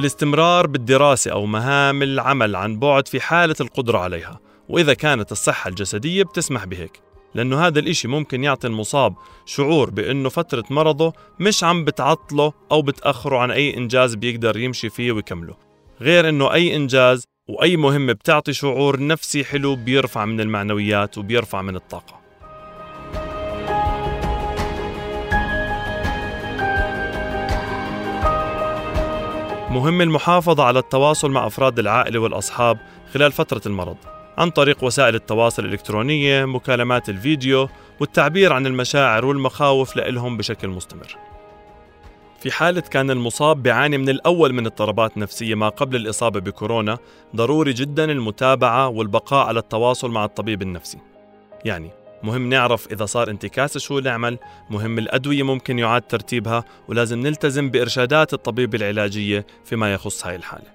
الاستمرار 0.04 0.66
بالدراسة 0.66 1.32
أو 1.32 1.46
مهام 1.46 2.02
العمل 2.02 2.56
عن 2.56 2.78
بعد 2.78 3.08
في 3.08 3.20
حالة 3.20 3.54
القدرة 3.60 3.98
عليها 3.98 4.40
وإذا 4.68 4.94
كانت 4.94 5.32
الصحة 5.32 5.68
الجسدية 5.68 6.22
بتسمح 6.22 6.64
بهيك 6.64 7.00
لأنه 7.34 7.66
هذا 7.66 7.78
الإشي 7.78 8.08
ممكن 8.08 8.44
يعطي 8.44 8.66
المصاب 8.66 9.14
شعور 9.46 9.90
بأنه 9.90 10.28
فترة 10.28 10.64
مرضه 10.70 11.12
مش 11.40 11.64
عم 11.64 11.84
بتعطله 11.84 12.52
أو 12.72 12.82
بتأخره 12.82 13.38
عن 13.38 13.50
أي 13.50 13.76
إنجاز 13.76 14.14
بيقدر 14.14 14.56
يمشي 14.56 14.90
فيه 14.90 15.12
ويكمله. 15.12 15.54
غير 16.00 16.28
أنه 16.28 16.52
أي 16.52 16.76
إنجاز 16.76 17.24
وأي 17.48 17.76
مهمة 17.76 18.12
بتعطي 18.12 18.52
شعور 18.52 19.06
نفسي 19.06 19.44
حلو 19.44 19.76
بيرفع 19.76 20.24
من 20.24 20.40
المعنويات 20.40 21.18
وبيرفع 21.18 21.62
من 21.62 21.76
الطاقة. 21.76 22.23
مهم 29.74 30.00
المحافظة 30.00 30.64
على 30.64 30.78
التواصل 30.78 31.30
مع 31.30 31.46
أفراد 31.46 31.78
العائلة 31.78 32.18
والأصحاب 32.18 32.78
خلال 33.14 33.32
فترة 33.32 33.60
المرض 33.66 33.96
عن 34.38 34.50
طريق 34.50 34.84
وسائل 34.84 35.14
التواصل 35.14 35.64
الإلكترونية، 35.64 36.44
مكالمات 36.44 37.08
الفيديو، 37.08 37.68
والتعبير 38.00 38.52
عن 38.52 38.66
المشاعر 38.66 39.24
والمخاوف 39.24 39.96
لإلهم 39.96 40.36
بشكل 40.36 40.68
مستمر. 40.68 41.16
في 42.40 42.52
حالة 42.52 42.80
كان 42.80 43.10
المصاب 43.10 43.62
بيعاني 43.62 43.98
من 43.98 44.08
الأول 44.08 44.52
من 44.52 44.66
اضطرابات 44.66 45.18
نفسية 45.18 45.54
ما 45.54 45.68
قبل 45.68 45.96
الإصابة 45.96 46.40
بكورونا، 46.40 46.98
ضروري 47.36 47.72
جدا 47.72 48.04
المتابعة 48.04 48.88
والبقاء 48.88 49.46
على 49.46 49.58
التواصل 49.58 50.10
مع 50.10 50.24
الطبيب 50.24 50.62
النفسي. 50.62 50.98
يعني 51.64 51.90
مهم 52.24 52.48
نعرف 52.48 52.92
إذا 52.92 53.04
صار 53.04 53.30
انتكاسة 53.30 53.80
شو 53.80 53.98
نعمل 53.98 54.38
مهم 54.70 54.98
الأدوية 54.98 55.42
ممكن 55.42 55.78
يعاد 55.78 56.02
ترتيبها 56.02 56.64
ولازم 56.88 57.20
نلتزم 57.20 57.70
بإرشادات 57.70 58.34
الطبيب 58.34 58.74
العلاجية 58.74 59.46
فيما 59.64 59.94
يخص 59.94 60.26
هاي 60.26 60.36
الحالة. 60.36 60.74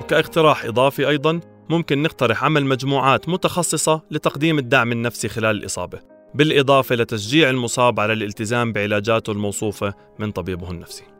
وكاقتراح 0.00 0.64
إضافي 0.64 1.08
أيضا 1.08 1.40
ممكن 1.68 2.02
نقترح 2.02 2.44
عمل 2.44 2.66
مجموعات 2.66 3.28
متخصصة 3.28 4.02
لتقديم 4.10 4.58
الدعم 4.58 4.92
النفسي 4.92 5.28
خلال 5.28 5.56
الإصابة. 5.56 6.00
بالإضافة 6.34 6.94
لتشجيع 6.94 7.50
المصاب 7.50 8.00
على 8.00 8.12
الالتزام 8.12 8.72
بعلاجاته 8.72 9.30
الموصوفة 9.30 9.94
من 10.18 10.30
طبيبه 10.30 10.70
النفسي. 10.70 11.13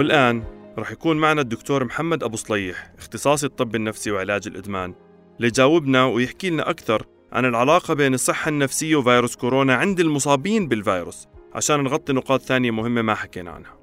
والآن 0.00 0.42
رح 0.78 0.90
يكون 0.90 1.16
معنا 1.16 1.40
الدكتور 1.40 1.84
محمد 1.84 2.22
أبو 2.22 2.36
صليح 2.36 2.92
اختصاصي 2.98 3.46
الطب 3.46 3.74
النفسي 3.74 4.10
وعلاج 4.10 4.46
الإدمان 4.46 4.94
ليجاوبنا 5.38 6.04
ويحكي 6.04 6.50
لنا 6.50 6.70
أكثر 6.70 7.06
عن 7.32 7.44
العلاقة 7.44 7.94
بين 7.94 8.14
الصحة 8.14 8.48
النفسية 8.48 8.96
وفيروس 8.96 9.36
كورونا 9.36 9.74
عند 9.74 10.00
المصابين 10.00 10.68
بالفيروس 10.68 11.28
عشان 11.54 11.84
نغطي 11.84 12.12
نقاط 12.12 12.42
ثانية 12.42 12.70
مهمة 12.70 13.02
ما 13.02 13.14
حكينا 13.14 13.50
عنها. 13.50 13.76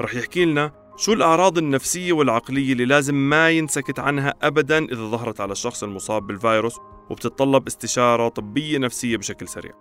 رح 0.00 0.14
يحكي 0.14 0.44
لنا 0.44 0.72
شو 0.96 1.12
الأعراض 1.12 1.58
النفسية 1.58 2.12
والعقلية 2.12 2.72
اللي 2.72 2.84
لازم 2.84 3.14
ما 3.14 3.50
ينسكت 3.50 3.98
عنها 3.98 4.34
أبدا 4.42 4.84
إذا 4.84 5.10
ظهرت 5.10 5.40
على 5.40 5.52
الشخص 5.52 5.82
المصاب 5.82 6.26
بالفيروس 6.26 6.76
وبتتطلب 7.10 7.66
استشارة 7.66 8.28
طبية 8.28 8.78
نفسية 8.78 9.16
بشكل 9.16 9.48
سريع. 9.48 9.72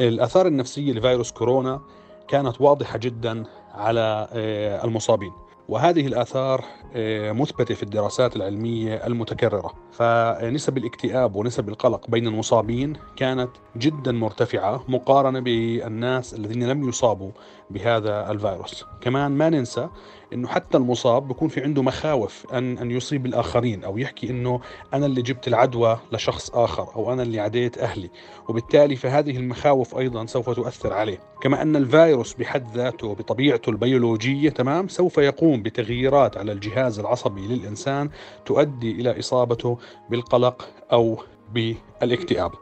الآثار 0.00 0.46
النفسية 0.46 0.92
لفيروس 0.92 1.32
كورونا 1.32 1.80
كانت 2.28 2.60
واضحة 2.60 2.98
جدا 2.98 3.44
على 3.74 4.28
آه، 4.32 4.84
المصابين. 4.84 5.32
وهذه 5.68 6.06
الآثار 6.06 6.64
آه، 6.94 7.32
مثبتة 7.32 7.74
في 7.74 7.82
الدراسات 7.82 8.36
العلمية 8.36 9.06
المتكررة. 9.06 9.74
فنسب 9.92 10.78
الاكتئاب 10.78 11.36
ونسب 11.36 11.68
القلق 11.68 12.10
بين 12.10 12.26
المصابين 12.26 12.92
كانت 13.16 13.50
جدا 13.76 14.12
مرتفعة 14.12 14.84
مقارنة 14.88 15.40
بالناس 15.40 16.34
الذين 16.34 16.68
لم 16.68 16.88
يصابوا 16.88 17.30
بهذا 17.70 18.30
الفيروس. 18.30 18.84
كمان 19.00 19.30
ما 19.30 19.50
ننسى 19.50 19.88
إنه 20.32 20.48
حتى 20.48 20.76
المصاب 20.78 21.28
بيكون 21.28 21.48
في 21.48 21.60
عنده 21.60 21.82
مخاوف 21.82 22.46
ان 22.52 22.78
أن 22.78 22.90
يصيب 22.90 23.26
الآخرين 23.26 23.84
أو 23.84 23.98
يحكي 23.98 24.30
إنه 24.30 24.60
أنا 24.94 25.06
اللي 25.06 25.22
جبت 25.22 25.48
العدوى 25.48 25.98
لشخص 26.12 26.50
آخر 26.50 26.88
أو 26.96 27.12
أنا 27.12 27.22
اللي 27.22 27.40
عديت 27.40 27.78
أهلي. 27.78 28.10
وبالتالي 28.48 28.96
فهذه 28.96 29.36
المخاوف 29.36 29.98
أيضا 29.98 30.26
سوف 30.26 30.50
تؤثر 30.50 30.92
عليه. 30.92 31.18
كما 31.42 31.62
أن 31.62 31.76
الفيروس 31.76 32.34
بحد 32.34 32.76
ذاته 32.76 33.14
بطبيعته 33.14 33.70
البيولوجية 33.70 34.50
تمام 34.50 34.88
سوف 34.88 35.18
يقوم 35.18 35.62
بتغييرات 35.62 36.36
على 36.36 36.52
الجهاز 36.52 36.98
العصبي 36.98 37.40
للإنسان 37.48 38.10
تؤدي 38.46 38.90
إلى 38.90 39.18
إصابته 39.18 39.78
بالقلق 40.10 40.68
أو 40.92 41.18
بالاكتئاب 41.52 42.52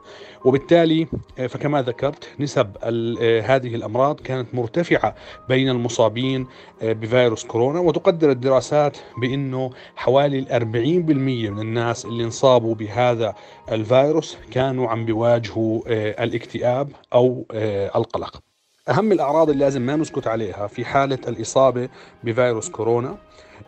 وبالتالي 0.44 1.06
آه، 1.38 1.46
فكما 1.46 1.82
ذكرت 1.82 2.28
نسب 2.40 2.76
آه، 2.82 3.40
هذه 3.40 3.74
الأمراض 3.74 4.20
كانت 4.20 4.54
مرتفعة 4.54 5.14
بين 5.48 5.68
المصابين 5.68 6.46
آه، 6.82 6.92
بفيروس 6.92 7.44
كورونا 7.44 7.80
وتقدر 7.80 8.30
الدراسات 8.30 8.96
بأنه 9.20 9.70
حوالي 9.96 10.46
40% 10.50 11.50
من 11.50 11.60
الناس 11.60 12.04
اللي 12.04 12.24
انصابوا 12.24 12.74
بهذا 12.74 13.34
الفيروس 13.72 14.36
كانوا 14.50 14.88
عم 14.88 15.04
بيواجهوا 15.04 15.80
الاكتئاب 16.24 16.92
أو 17.12 17.46
القلق. 17.96 18.40
أهم 18.88 19.12
الأعراض 19.12 19.50
اللي 19.50 19.64
لازم 19.64 19.82
ما 19.82 19.96
نسكت 19.96 20.26
عليها 20.26 20.66
في 20.66 20.84
حالة 20.84 21.18
الإصابة 21.28 21.88
بفيروس 22.24 22.68
كورونا 22.68 23.18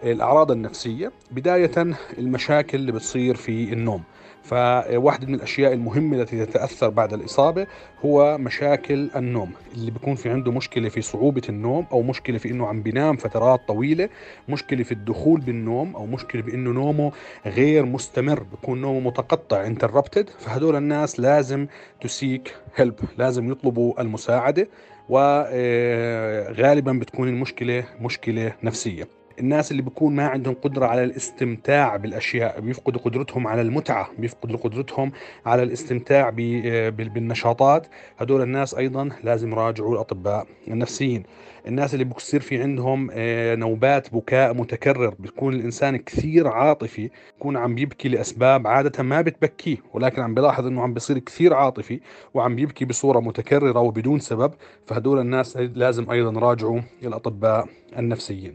الأعراض 0.03 0.51
النفسية 0.51 1.13
بداية 1.31 1.97
المشاكل 2.19 2.79
اللي 2.79 2.93
بتصير 2.93 3.35
في 3.35 3.73
النوم 3.73 4.03
فواحدة 4.43 5.27
من 5.27 5.35
الأشياء 5.35 5.73
المهمة 5.73 6.17
التي 6.21 6.47
تتأثر 6.47 6.89
بعد 6.89 7.13
الإصابة 7.13 7.67
هو 8.05 8.39
مشاكل 8.39 9.11
النوم 9.17 9.51
اللي 9.75 9.91
بيكون 9.91 10.15
في 10.15 10.31
عنده 10.31 10.53
مشكلة 10.53 10.89
في 10.89 11.01
صعوبة 11.03 11.43
النوم 11.49 11.87
أو 11.93 12.03
مشكلة 12.03 12.39
في 12.39 12.51
أنه 12.51 12.67
عم 12.67 12.83
بينام 12.83 13.17
فترات 13.17 13.61
طويلة 13.69 14.09
مشكلة 14.49 14.83
في 14.83 14.93
الدخول 14.93 15.41
بالنوم 15.41 15.97
أو 15.97 16.07
مشكلة 16.07 16.43
بأنه 16.43 16.71
نومه 16.71 17.13
غير 17.47 17.85
مستمر 17.87 18.43
بيكون 18.43 18.81
نومه 18.81 19.01
متقطع 19.01 19.67
انتربتد 19.67 20.31
فهدول 20.39 20.77
الناس 20.77 21.21
لازم 21.21 21.67
تسيك 22.01 22.55
هيلب 22.77 22.95
لازم 23.19 23.51
يطلبوا 23.53 24.01
المساعدة 24.01 24.69
وغالبا 25.09 26.93
بتكون 26.93 27.29
المشكلة 27.29 27.85
مشكلة 28.01 28.53
نفسية. 28.63 29.22
الناس 29.39 29.71
اللي 29.71 29.83
بيكون 29.83 30.17
ما 30.17 30.27
عندهم 30.27 30.55
قدرة 30.55 30.87
على 30.87 31.05
الاستمتاع 31.05 31.97
بالأشياء 31.97 32.61
بيفقدوا 32.61 33.01
قدرتهم 33.01 33.47
على 33.47 33.61
المتعة 33.61 34.09
بيفقدوا 34.19 34.59
قدرتهم 34.59 35.13
على 35.47 35.63
الاستمتاع 35.63 36.31
بالنشاطات. 36.31 37.87
هدول 38.19 38.43
الناس 38.43 38.75
أيضا 38.75 39.09
لازم 39.25 39.53
يراجعوا 39.53 39.95
الأطباء 39.95 40.47
النفسيين. 40.69 41.23
الناس 41.67 41.95
اللي 41.95 42.05
بصير 42.05 42.41
في 42.41 42.63
عندهم 42.63 43.09
آه، 43.13 43.55
نوبات 43.55 44.15
بكاء 44.15 44.55
متكرر 44.55 45.15
بيكون 45.19 45.55
الإنسان 45.55 45.97
كثير 45.97 46.49
عاطفي 46.49 47.11
بيكون 47.35 47.57
عم 47.57 47.75
بيبكي 47.75 48.09
لأسباب 48.09 48.67
عادة 48.67 49.03
ما 49.03 49.21
بتبكيه 49.21 49.77
ولكن 49.93 50.23
عم 50.23 50.35
بلاحظ 50.35 50.67
أنه 50.67 50.83
عم 50.83 50.95
بيصير 50.95 51.19
كثير 51.19 51.55
عاطفي 51.55 52.01
وعم 52.35 52.57
بيبكي 52.57 52.85
بصورة 52.85 53.21
متكررة 53.21 53.81
وبدون 53.81 54.19
سبب. 54.21 54.53
فهدول 54.87 55.19
الناس 55.19 55.57
لازم 55.57 56.11
أيضا 56.11 56.33
يراجعوا 56.33 56.81
الأطباء 57.03 57.69
النفسيين. 57.99 58.55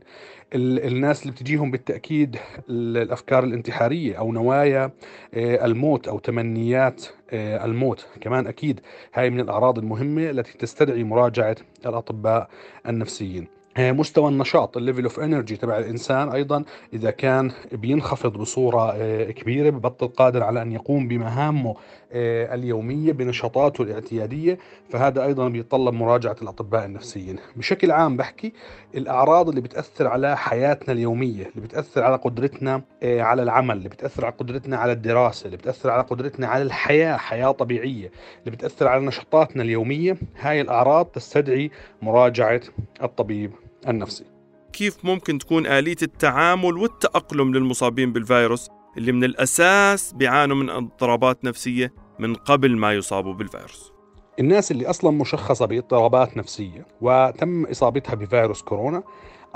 الناس 0.55 1.21
اللي 1.21 1.31
بتجيهم 1.33 1.71
بالتأكيد 1.71 2.38
الأفكار 2.69 3.43
الانتحارية 3.43 4.15
أو 4.15 4.31
نوايا 4.31 4.91
آه، 5.33 5.65
الموت 5.65 6.07
أو 6.07 6.19
تمنيات 6.19 7.05
آه، 7.31 7.65
الموت. 7.65 8.07
كمان 8.21 8.47
أكيد 8.47 8.79
هاي 9.13 9.29
من 9.29 9.39
الأعراض 9.39 9.77
المهمة 9.77 10.29
التي 10.29 10.57
تستدعي 10.57 11.03
مراجعة 11.03 11.55
الأطباء 11.86 12.49
النفسيين. 12.88 13.56
مستوى 13.79 14.29
النشاط 14.29 14.77
ال 14.77 14.82
level 14.82 15.03
of 15.03 15.19
energy 15.19 15.55
تبع 15.57 15.77
الإنسان 15.77 16.29
أيضا 16.29 16.63
إذا 16.93 17.11
كان 17.11 17.51
بينخفض 17.71 18.33
بصورة 18.37 18.91
آه، 18.95 19.31
كبيرة 19.31 19.69
ببطل 19.69 20.07
قادر 20.07 20.43
على 20.43 20.61
أن 20.61 20.71
يقوم 20.71 21.07
بمهامه 21.07 21.75
آه، 22.11 22.55
اليومية 22.55 23.11
بنشاطاته 23.11 23.81
الاعتيادية 23.81 24.57
فهذا 24.89 25.23
أيضا 25.25 25.49
بيتطلب 25.49 25.93
مراجعة 25.93 26.35
الأطباء 26.41 26.85
النفسيين. 26.85 27.35
بشكل 27.55 27.91
عام 27.91 28.17
بحكي 28.17 28.53
الأعراض 28.95 29.49
اللي 29.49 29.61
بتأثر 29.61 30.07
على 30.07 30.37
حياتنا 30.37 30.93
اليومية 30.93 31.51
اللي 31.55 31.67
بتأثر 31.67 32.03
على 32.03 32.15
قدرتنا 32.15 32.81
على 33.03 33.43
العمل 33.43 33.77
اللي 33.77 33.89
بتأثر 33.89 34.25
على 34.25 34.33
قدرتنا 34.37 34.77
على 34.77 34.91
الدراسة 34.91 35.45
اللي 35.45 35.57
بتأثر 35.57 35.89
على 35.89 36.03
قدرتنا 36.03 36.47
على 36.47 36.63
الحياة 36.63 37.17
حياة 37.17 37.51
طبيعية 37.51 38.11
اللي 38.39 38.51
بتأثر 38.57 38.87
على 38.87 39.05
نشاطاتنا 39.05 39.63
اليومية 39.63 40.17
هاي 40.39 40.61
الأعراض 40.61 41.05
تستدعي 41.05 41.71
مراجعة 42.01 42.61
الطبيب. 43.03 43.51
النفسي. 43.87 44.25
كيف 44.73 45.05
ممكن 45.05 45.37
تكون 45.37 45.65
آلية 45.65 45.95
التعامل 46.01 46.77
والتأقلم 46.77 47.53
للمصابين 47.53 48.13
بالفيروس 48.13 48.69
اللي 48.97 49.11
من 49.11 49.23
الأساس 49.23 50.13
بيعانوا 50.13 50.55
من 50.55 50.69
اضطرابات 50.69 51.45
نفسية 51.45 51.93
من 52.19 52.35
قبل 52.35 52.77
ما 52.77 52.93
يصابوا 52.93 53.33
بالفيروس؟ 53.33 53.91
الناس 54.39 54.71
اللي 54.71 54.85
أصلا 54.89 55.11
مشخصة 55.11 55.65
باضطرابات 55.65 56.37
نفسية 56.37 56.85
وتم 57.01 57.65
إصابتها 57.65 58.15
بفيروس 58.15 58.61
كورونا 58.61 59.03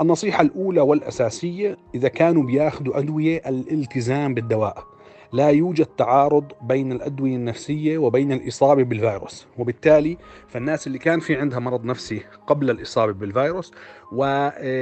النصيحة 0.00 0.42
الأولى 0.42 0.80
والأساسية 0.80 1.76
إذا 1.94 2.08
كانوا 2.08 2.42
بياخذوا 2.42 2.98
أدوية 2.98 3.42
الالتزام 3.46 4.34
بالدواء. 4.34 4.91
لا 5.32 5.48
يوجد 5.50 5.86
تعارض 5.86 6.52
بين 6.62 6.92
الأدوية 6.92 7.36
النفسية 7.36 7.98
وبين 7.98 8.32
الإصابة 8.32 8.82
بالفيروس. 8.82 9.46
وبالتالي 9.58 10.18
فالناس 10.48 10.86
اللي 10.86 10.98
كان 10.98 11.20
في 11.20 11.36
عندها 11.36 11.58
مرض 11.58 11.84
نفسي 11.84 12.22
قبل 12.46 12.70
الإصابة 12.70 13.12
بالفيروس 13.12 13.72
وانصابت 14.12 14.72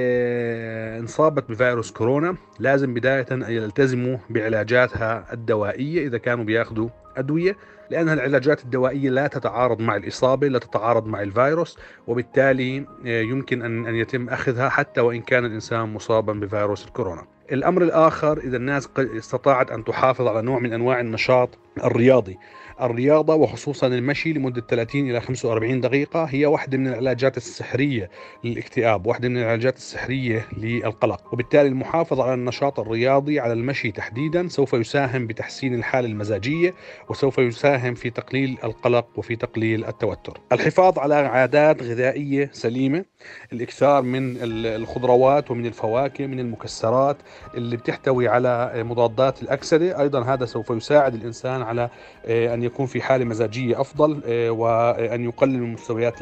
بفيروس 1.51 1.91
كورونا 1.91 2.37
لازم 2.59 2.95
بداية 2.95 3.27
أن 3.33 3.43
يلتزموا 3.43 4.17
بعلاجاتها 4.31 5.33
الدوائية 5.33 6.07
إذا 6.07 6.19
كانوا 6.19 6.45
بياخذوا 6.45 6.89
أدوية 7.17 7.57
لأن 7.91 8.09
العلاجات 8.09 8.65
الدوائية 8.65 9.11
لا 9.11 9.27
تتعارض 9.27 9.81
مع 9.81 9.97
الإصابة 9.97 10.49
لا 10.49 10.59
تتعارض 10.59 11.07
مع 11.07 11.23
الفيروس. 11.23 11.79
وبالتالي 12.07 12.87
يمكن 13.05 13.63
أن 13.63 13.95
يتم 13.95 14.29
أخذها 14.29 14.69
حتى 14.69 15.01
وإن 15.01 15.21
كان 15.21 15.45
الإنسان 15.45 15.89
مصابا 15.89 16.33
بفيروس 16.33 16.87
الكورونا. 16.87 17.27
الأمر 17.53 17.83
الآخر 17.83 18.39
إذا 18.39 18.57
الناس 18.57 18.89
استطاعت 18.99 19.71
أن 19.71 19.85
تحافظ 19.85 20.27
على 20.27 20.43
نوع 20.43 20.59
من 20.59 20.73
أنواع 20.73 21.01
النشاط 21.01 21.49
الرياضي. 21.85 22.39
الرياضة 22.83 23.35
وخصوصا 23.35 23.87
المشي 23.87 24.33
لمدة 24.33 24.63
30 24.69 25.11
إلى 25.11 25.21
45 25.21 25.81
دقيقة 25.81 26.25
هي 26.25 26.47
واحدة 26.47 26.79
من 26.79 26.87
العلاجات 26.87 27.37
السحرية 27.37 28.11
للاكتئاب 28.45 29.07
واحدة 29.07 29.29
من 29.29 29.37
العلاجات 29.37 29.77
السحرية 29.77 30.47
للقلق. 30.57 31.35
وبالتالي 31.35 31.69
المحافظة 31.69 32.23
على 32.25 32.35
النشاط 32.35 32.81
الرياضي 32.81 33.41
على 33.41 33.53
المشي 33.53 33.91
تحديدا 33.93 34.49
سوف 34.49 34.73
يساهم 34.73 35.27
بتحسين 35.27 35.75
الحالة 35.75 36.09
المزاجية 36.09 36.75
وسوف 37.09 37.39
يساهم 37.39 37.95
في 37.95 38.11
تقليل 38.11 38.59
القلق 38.65 39.07
وفي 39.17 39.37
تقليل 39.37 39.85
التوتر. 39.85 40.41
الحفاظ 40.53 40.99
على 40.99 41.15
عادات 41.15 41.83
غذائية 41.83 42.51
سليمة 42.53 43.05
الإكثار 43.53 44.03
من 44.03 44.37
الخضروات 44.67 45.51
ومن 45.51 45.67
الفواكه 45.67 46.27
من 46.27 46.41
المكسرات 46.41 47.17
اللي 47.55 47.77
بتحتوي 47.77 48.29
على 48.29 48.73
مضادات 48.77 49.43
الأكسدة. 49.43 50.01
أيضا 50.01 50.23
هذا 50.25 50.45
سوف 50.45 50.71
يساعد 50.71 51.15
الإنسان 51.15 51.63
على 51.63 51.89
آه، 52.27 52.55
أن 52.55 52.63
يكون 52.71 52.87
في 52.87 53.03
حالة 53.03 53.25
مزاجية 53.25 53.81
أفضل 53.81 54.21
وأن 54.49 55.25
يقلل 55.25 55.59
من 55.63 55.73
مستويات 55.73 56.15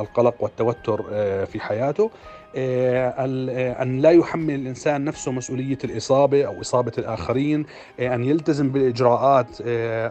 القلق 0.00 0.42
والتوتر 0.42 1.02
في 1.46 1.60
حياته. 1.60 2.04
آه، 2.04 2.08
آه، 2.08 2.47
أن 2.56 3.98
لا 4.00 4.10
يحمل 4.10 4.54
الإنسان 4.54 5.04
نفسه 5.04 5.32
مسؤولية 5.32 5.78
الإصابة 5.84 6.44
أو 6.46 6.60
إصابة 6.60 6.92
الآخرين 6.98 7.66
آه، 8.00 8.14
أن 8.14 8.24
يلتزم 8.24 8.68
بالإجراءات 8.68 9.46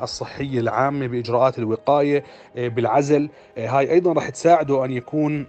الصحية 0.03 0.59
العامة 0.59 1.07
بإجراءات 1.07 1.59
الوقاية 1.59 2.23
بالعزل. 2.55 3.29
هاي 3.57 3.91
أيضا 3.91 4.13
راح 4.13 4.29
تساعده 4.29 4.85
أن 4.85 4.91
يكون 4.91 5.45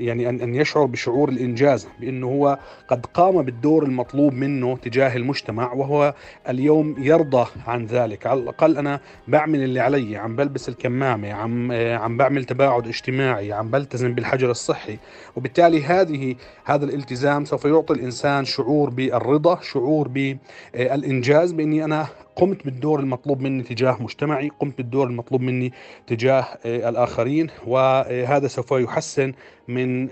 يعني 0.00 0.28
أن 0.28 0.54
يشعر 0.54 0.84
بشعور 0.84 1.28
الإنجاز 1.28 1.88
بأنه 2.00 2.26
هو 2.26 2.58
قد 2.88 3.06
قام 3.06 3.42
بالدور 3.42 3.82
المطلوب 3.84 4.32
منه 4.32 4.76
تجاه 4.76 5.16
المجتمع 5.16 5.72
وهو 5.72 6.14
اليوم 6.48 6.94
يرضى 6.98 7.46
عن 7.66 7.86
ذلك. 7.86 8.26
على 8.26 8.40
الأقل 8.40 8.78
أنا 8.78 9.00
بعمل 9.28 9.62
اللي 9.62 9.80
علي 9.80 10.16
عم 10.16 10.36
بلبس 10.36 10.68
الكمامة 10.68 11.32
عم 11.32 11.72
عم 11.72 12.16
بعمل 12.16 12.44
تباعد 12.44 12.86
اجتماعي 12.86 13.52
عم 13.52 13.70
بلتزم 13.70 14.14
بالحجر 14.14 14.50
الصحي 14.50 14.98
وبالتالي 15.36 15.82
هذه 15.88 16.34
هذا 16.64 16.84
الالتزام 16.84 17.44
سوف 17.44 17.64
يعطي 17.64 17.94
الإنسان 17.94 18.44
شعور 18.44 18.90
بالرضا 18.90 19.60
شعور 19.60 20.08
بالإنجاز 20.08 21.52
بإني 21.52 21.84
أنا 21.84 22.06
قمت 22.36 22.64
بالدور 22.64 23.00
المطلوب 23.00 23.40
مني 23.40 23.62
تجاه 23.62 24.02
مجتمعي 24.02 24.50
قمت 24.60 24.76
بالدور 24.78 25.06
المطلوب 25.06 25.40
مني 25.40 25.72
تجاه 26.06 26.44
الآخرين 26.64 27.46
وهذا 27.66 28.48
سوف 28.48 28.70
يحسن 28.72 29.32
من 29.68 30.08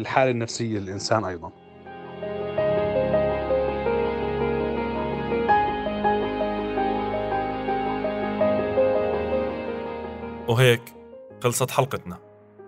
الحالة 0.00 0.30
النفسية 0.30 0.78
للإنسان 0.78 1.24
أيضا. 1.24 1.50
وهيك 10.48 10.82
خلصت 11.40 11.70
حلقتنا. 11.70 12.18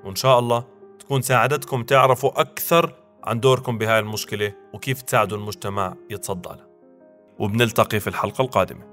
وإن 0.04 0.14
شاء 0.14 0.38
الله 0.38 0.64
تكون 1.02 1.22
ساعدتكم 1.22 1.82
تعرفوا 1.82 2.40
أكثر 2.40 2.94
عن 3.24 3.40
دوركم 3.40 3.78
بهاي 3.78 3.98
المشكلة 3.98 4.52
وكيف 4.74 5.02
تساعدوا 5.02 5.38
المجتمع 5.38 5.94
يتصدى 6.10 6.48
لها. 6.48 6.66
وبنلتقي 7.38 8.00
في 8.00 8.06
الحلقة 8.06 8.42
القادمة. 8.42 8.91